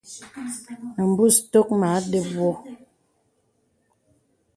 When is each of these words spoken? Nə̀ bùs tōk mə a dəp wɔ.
Nə̀ 0.95 1.07
bùs 1.15 1.35
tōk 1.51 1.69
mə 1.79 1.87
a 1.97 1.99
dəp 2.11 2.27
wɔ. 2.37 2.49